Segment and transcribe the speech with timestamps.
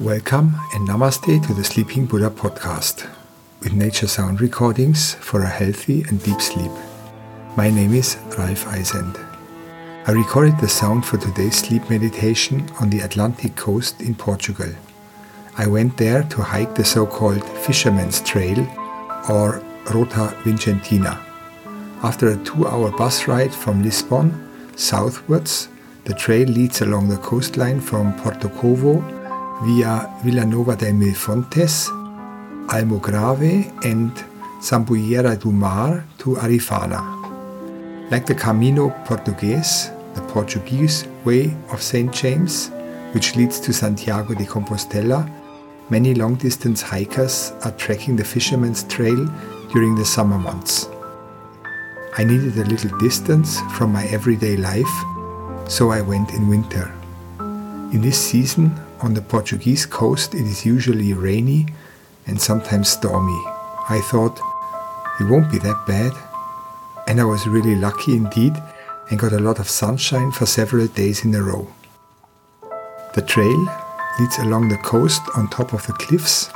[0.00, 3.08] Welcome and namaste to the Sleeping Buddha podcast
[3.62, 6.70] with nature sound recordings for a healthy and deep sleep.
[7.56, 9.16] My name is Ralf Eisend.
[10.06, 14.68] I recorded the sound for today's sleep meditation on the Atlantic coast in Portugal.
[15.56, 18.60] I went there to hike the so called Fisherman's Trail
[19.30, 19.62] or
[19.94, 21.18] Rota Vicentina.
[22.02, 25.68] After a two hour bus ride from Lisbon southwards,
[26.04, 29.15] the trail leads along the coastline from Porto Covo
[29.62, 31.88] via Vila Nova de Milfontes,
[32.68, 34.12] Almograve, and
[34.60, 37.00] Zambujeira do Mar to Arrifana.
[38.10, 42.12] Like the Camino Português, the Portuguese way of St.
[42.12, 42.70] James,
[43.12, 45.28] which leads to Santiago de Compostela,
[45.90, 49.26] many long distance hikers are trekking the Fisherman's Trail
[49.72, 50.88] during the summer months.
[52.18, 54.94] I needed a little distance from my everyday life,
[55.68, 56.92] so I went in winter.
[57.92, 61.66] In this season, on the Portuguese coast, it is usually rainy
[62.26, 63.40] and sometimes stormy.
[63.88, 64.38] I thought
[65.20, 66.12] it won't be that bad,
[67.06, 68.54] and I was really lucky indeed
[69.10, 71.68] and got a lot of sunshine for several days in a row.
[73.14, 73.68] The trail
[74.18, 76.50] leads along the coast on top of the cliffs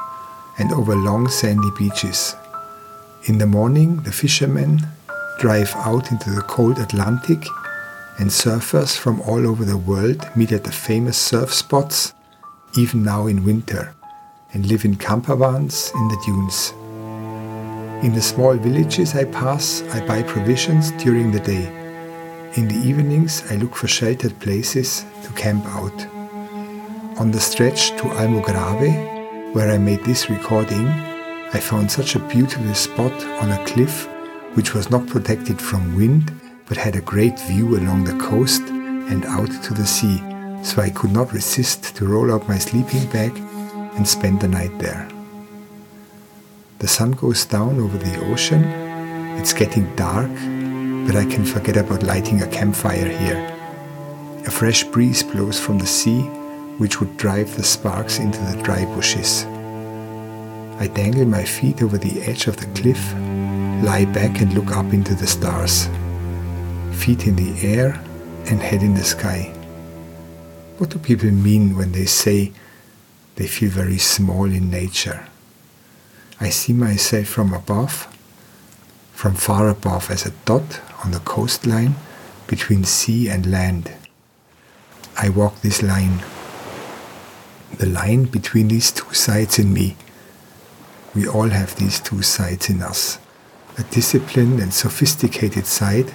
[0.58, 2.34] and over long sandy beaches.
[3.24, 4.80] In the morning, the fishermen
[5.38, 7.46] drive out into the cold Atlantic,
[8.18, 12.12] and surfers from all over the world meet at the famous surf spots
[12.76, 13.94] even now in winter,
[14.52, 16.72] and live in campervans in the dunes.
[18.04, 21.66] In the small villages I pass, I buy provisions during the day.
[22.56, 26.06] In the evenings, I look for sheltered places to camp out.
[27.18, 30.86] On the stretch to Almograve, where I made this recording,
[31.52, 33.12] I found such a beautiful spot
[33.42, 34.08] on a cliff
[34.54, 36.32] which was not protected from wind
[36.66, 40.22] but had a great view along the coast and out to the sea
[40.62, 43.36] so I could not resist to roll up my sleeping bag
[43.96, 45.08] and spend the night there.
[46.78, 48.64] The sun goes down over the ocean,
[49.38, 50.30] it's getting dark,
[51.06, 53.46] but I can forget about lighting a campfire here.
[54.46, 56.22] A fresh breeze blows from the sea,
[56.78, 59.44] which would drive the sparks into the dry bushes.
[60.80, 63.12] I dangle my feet over the edge of the cliff,
[63.84, 65.88] lie back and look up into the stars.
[66.92, 68.02] Feet in the air
[68.46, 69.54] and head in the sky.
[70.80, 72.52] What do people mean when they say
[73.36, 75.26] they feel very small in nature?
[76.40, 78.08] I see myself from above,
[79.12, 81.96] from far above, as a dot on the coastline
[82.46, 83.92] between sea and land.
[85.18, 86.24] I walk this line,
[87.76, 89.96] the line between these two sides in me.
[91.14, 93.18] We all have these two sides in us
[93.76, 96.14] a disciplined and sophisticated side,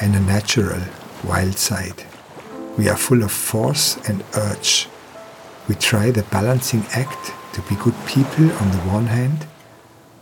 [0.00, 0.80] and a natural,
[1.22, 2.06] wild side.
[2.76, 4.88] We are full of force and urge.
[5.68, 9.46] We try the balancing act to be good people on the one hand,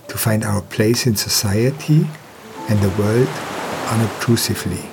[0.09, 2.07] to find our place in society
[2.69, 3.29] and the world
[3.89, 4.85] unobtrusively.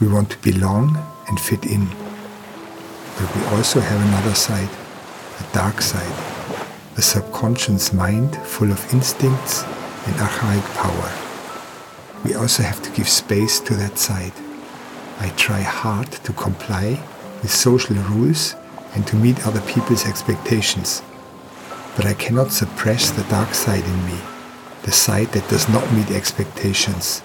[0.00, 0.98] We want to belong
[1.28, 1.86] and fit in.
[3.18, 4.68] But we also have another side,
[5.38, 6.16] a dark side,
[6.96, 9.62] a subconscious mind full of instincts
[10.06, 11.12] and archaic power.
[12.24, 14.32] We also have to give space to that side.
[15.20, 17.00] I try hard to comply
[17.42, 18.54] with social rules
[18.94, 21.02] and to meet other people's expectations.
[21.96, 24.18] But I cannot suppress the dark side in me,
[24.82, 27.22] the side that does not meet expectations,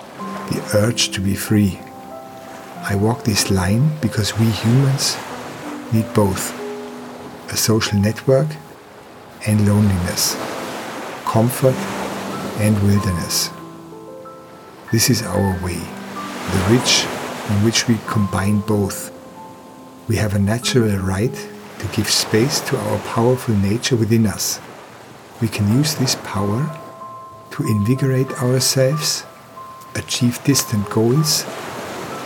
[0.50, 1.80] the urge to be free.
[2.84, 5.18] I walk this line because we humans
[5.92, 6.56] need both
[7.52, 8.48] a social network
[9.48, 10.36] and loneliness,
[11.26, 11.76] comfort
[12.60, 13.50] and wilderness.
[14.92, 15.80] This is our way,
[16.52, 17.06] the rich
[17.50, 19.12] in which we combine both.
[20.08, 21.34] We have a natural right
[21.80, 24.60] to give space to our powerful nature within us.
[25.42, 26.70] We can use this power
[27.52, 29.24] to invigorate ourselves,
[29.96, 31.44] achieve distant goals,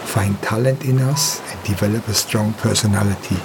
[0.06, 3.38] find talent in us, and develop a strong personality.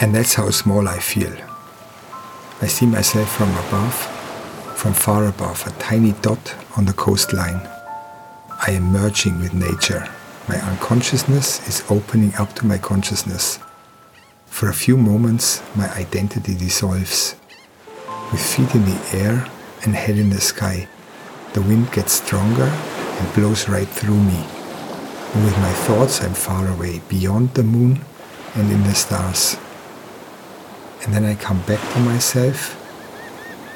[0.00, 1.32] And that's how small I feel.
[2.62, 3.94] I see myself from above,
[4.76, 7.73] from far above, a tiny dot on the coastline.
[8.60, 10.08] I am merging with nature.
[10.48, 13.58] My unconsciousness is opening up to my consciousness.
[14.46, 17.34] For a few moments, my identity dissolves.
[18.30, 19.46] With feet in the air
[19.82, 20.88] and head in the sky,
[21.52, 24.44] the wind gets stronger and blows right through me.
[25.34, 28.00] And with my thoughts, I'm far away, beyond the moon
[28.54, 29.56] and in the stars.
[31.02, 32.80] And then I come back to myself.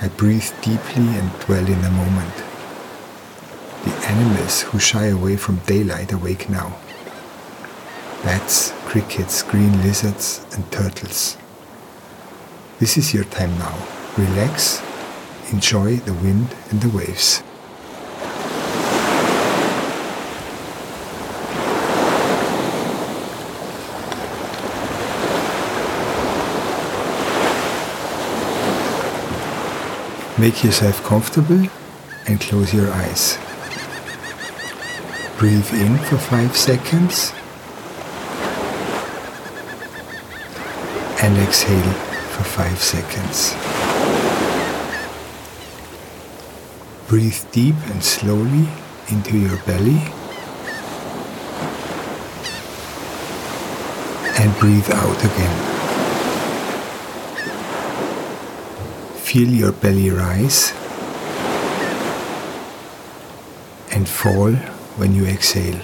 [0.00, 2.47] I breathe deeply and dwell in the moment.
[3.84, 6.76] The animals who shy away from daylight awake now.
[8.22, 11.36] Bats, crickets, green lizards, and turtles.
[12.80, 13.76] This is your time now.
[14.16, 14.82] Relax,
[15.52, 17.42] enjoy the wind and the waves.
[30.38, 31.69] Make yourself comfortable
[32.28, 33.38] and close your eyes.
[35.38, 37.32] Breathe in for 5 seconds
[41.23, 41.93] and exhale
[42.32, 43.55] for 5 seconds.
[47.06, 48.67] Breathe deep and slowly
[49.11, 50.02] into your belly
[54.40, 55.56] and breathe out again.
[59.20, 60.73] Feel your belly rise
[63.93, 64.56] and fall
[64.98, 65.80] when you exhale.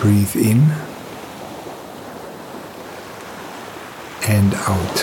[0.00, 0.60] Breathe in
[4.28, 4.96] and out.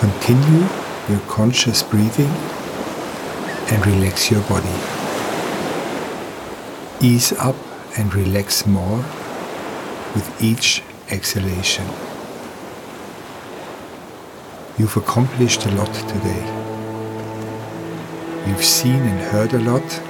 [0.00, 0.66] Continue
[1.08, 2.32] your conscious breathing
[3.70, 4.76] and relax your body.
[7.00, 7.56] Ease up
[7.96, 8.98] and relax more
[10.14, 11.86] with each exhalation.
[14.78, 16.75] You've accomplished a lot today.
[18.46, 20.02] You've seen and heard a lot.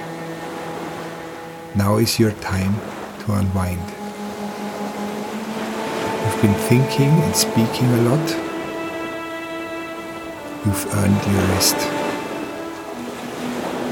[1.75, 2.75] Now is your time
[3.21, 3.81] to unwind.
[6.23, 8.29] You've been thinking and speaking a lot.
[10.65, 11.77] You've earned your rest.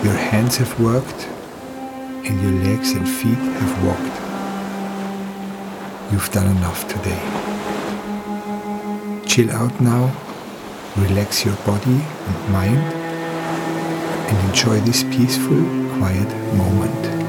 [0.05, 1.27] Your hands have worked
[2.25, 4.17] and your legs and feet have walked.
[6.11, 7.21] You've done enough today.
[9.25, 10.15] Chill out now,
[10.97, 13.04] relax your body and mind,
[14.35, 15.63] and enjoy this peaceful,
[15.97, 17.24] quiet moment.